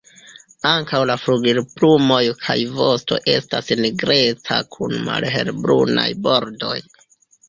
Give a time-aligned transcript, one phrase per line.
[0.67, 6.73] Ankaŭ la flugilplumoj kaj vosto estas nigreca kun malhelbrunaj bordoj.